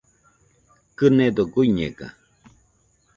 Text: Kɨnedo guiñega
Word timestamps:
Kɨnedo 0.97 1.43
guiñega 1.53 2.07